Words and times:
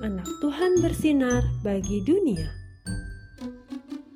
anak 0.00 0.24
Tuhan 0.40 0.80
bersinar 0.80 1.44
bagi 1.60 2.00
dunia. 2.00 2.48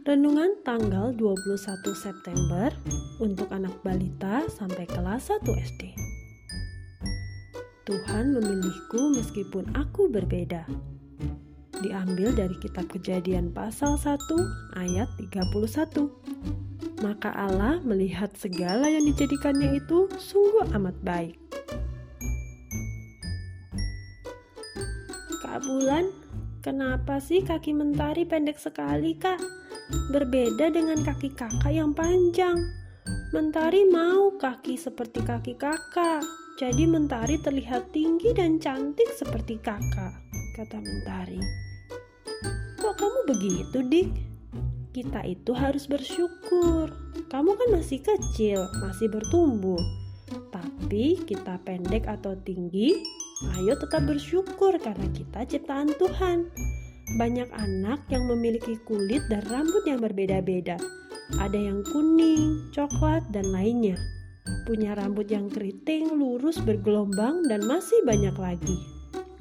Renungan 0.04 0.64
tanggal 0.64 1.12
21 1.12 1.60
September 1.92 2.72
untuk 3.20 3.52
anak 3.52 3.76
balita 3.84 4.48
sampai 4.48 4.88
kelas 4.88 5.28
1 5.28 5.44
SD. 5.44 5.92
Tuhan 7.84 8.32
memilihku 8.32 9.12
meskipun 9.12 9.76
aku 9.76 10.08
berbeda. 10.08 10.64
Diambil 11.84 12.32
dari 12.32 12.56
kitab 12.64 12.88
Kejadian 12.88 13.52
pasal 13.52 14.00
1 14.00 14.16
ayat 14.80 15.08
31. 15.20 17.04
Maka 17.04 17.28
Allah 17.36 17.84
melihat 17.84 18.32
segala 18.40 18.88
yang 18.88 19.04
dijadikannya 19.04 19.76
itu 19.76 20.08
sungguh 20.16 20.64
amat 20.72 20.96
baik 21.04 21.36
Kak 25.54 25.70
Bulan, 25.70 26.10
kenapa 26.66 27.22
sih 27.22 27.38
kaki 27.38 27.78
Mentari 27.78 28.26
pendek 28.26 28.58
sekali, 28.58 29.14
Kak? 29.14 29.38
Berbeda 30.10 30.66
dengan 30.66 30.98
kaki 30.98 31.30
kakak 31.30 31.70
yang 31.70 31.94
panjang. 31.94 32.58
Mentari 33.30 33.86
mau 33.86 34.34
kaki 34.34 34.74
seperti 34.74 35.22
kaki 35.22 35.54
kakak. 35.54 36.26
Jadi 36.58 36.90
Mentari 36.90 37.38
terlihat 37.38 37.94
tinggi 37.94 38.34
dan 38.34 38.58
cantik 38.58 39.06
seperti 39.14 39.62
kakak, 39.62 40.18
kata 40.58 40.82
Mentari. 40.82 41.38
Kok 42.82 42.94
kamu 42.98 43.18
begitu, 43.30 43.78
Dik? 43.86 44.10
Kita 44.90 45.22
itu 45.22 45.54
harus 45.54 45.86
bersyukur. 45.86 46.90
Kamu 47.30 47.54
kan 47.54 47.78
masih 47.78 48.02
kecil, 48.02 48.58
masih 48.82 49.06
bertumbuh. 49.06 49.78
Tapi 50.50 51.22
kita 51.22 51.62
pendek 51.62 52.10
atau 52.10 52.34
tinggi, 52.42 53.22
Ayo 53.42 53.74
tetap 53.74 54.06
bersyukur 54.06 54.78
karena 54.78 55.10
kita 55.10 55.42
ciptaan 55.42 55.90
Tuhan. 55.98 56.54
Banyak 57.18 57.50
anak 57.50 58.06
yang 58.06 58.30
memiliki 58.30 58.78
kulit 58.86 59.26
dan 59.26 59.42
rambut 59.50 59.82
yang 59.90 59.98
berbeda-beda. 59.98 60.78
Ada 61.42 61.58
yang 61.58 61.82
kuning, 61.90 62.70
coklat, 62.70 63.26
dan 63.34 63.50
lainnya. 63.50 63.98
Punya 64.70 64.94
rambut 64.94 65.26
yang 65.26 65.50
keriting, 65.50 66.14
lurus, 66.14 66.62
bergelombang, 66.62 67.42
dan 67.50 67.66
masih 67.66 67.98
banyak 68.06 68.38
lagi. 68.38 68.78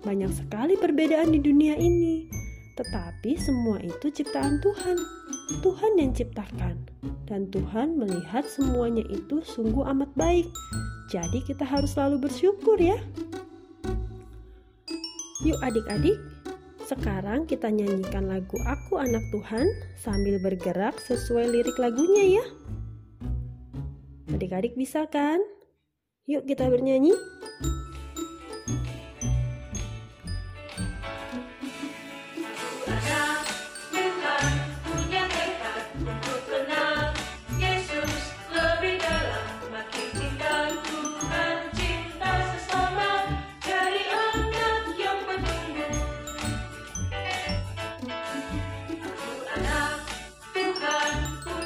Banyak 0.02 0.34
sekali 0.34 0.74
perbedaan 0.74 1.30
di 1.30 1.40
dunia 1.40 1.78
ini. 1.78 2.26
Tetapi 2.74 3.38
semua 3.38 3.78
itu 3.86 4.10
ciptaan 4.10 4.58
Tuhan. 4.58 4.98
Tuhan 5.62 5.92
yang 6.02 6.12
ciptakan. 6.18 6.82
Dan 7.30 7.48
Tuhan 7.54 8.02
melihat 8.02 8.42
semuanya 8.50 9.06
itu 9.06 9.40
sungguh 9.46 9.86
amat 9.94 10.10
baik. 10.18 10.50
Jadi 11.14 11.46
kita 11.46 11.62
harus 11.62 11.94
selalu 11.94 12.26
bersyukur 12.26 12.82
ya. 12.82 12.98
Yuk 15.44 15.60
adik-adik, 15.60 16.16
sekarang 16.88 17.44
kita 17.44 17.68
nyanyikan 17.68 18.32
lagu 18.32 18.56
Aku 18.64 18.96
Anak 18.96 19.28
Tuhan 19.28 19.68
sambil 20.00 20.40
bergerak 20.40 20.96
sesuai 21.04 21.52
lirik 21.52 21.76
lagunya 21.76 22.40
ya. 22.40 22.46
Adik-adik 24.32 24.80
bisa 24.80 25.04
kan? 25.12 25.44
Yuk 26.32 26.48
kita 26.48 26.72
bernyanyi. 26.72 27.12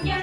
ya 0.04 0.22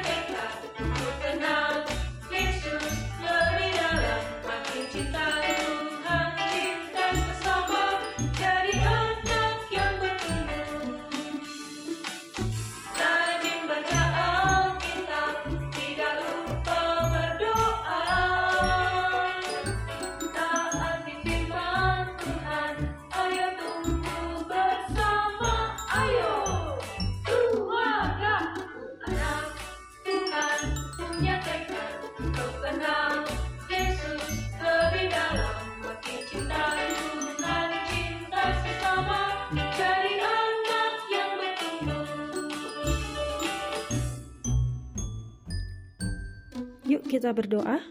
Yuk 46.94 47.10
kita 47.10 47.34
berdoa. 47.34 47.82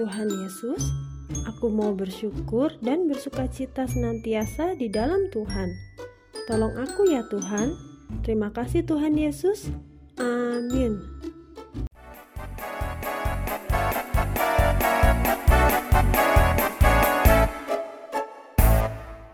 Tuhan 0.00 0.32
Yesus, 0.32 0.80
aku 1.44 1.68
mau 1.68 1.92
bersyukur 1.92 2.72
dan 2.80 3.04
bersuka 3.04 3.44
cita 3.52 3.84
senantiasa 3.84 4.72
di 4.80 4.88
dalam 4.88 5.28
Tuhan. 5.28 5.68
Tolong 6.48 6.72
aku 6.80 7.04
ya 7.04 7.20
Tuhan. 7.28 7.76
Terima 8.24 8.48
kasih 8.48 8.88
Tuhan 8.88 9.12
Yesus. 9.12 9.68
Amin. 10.16 11.04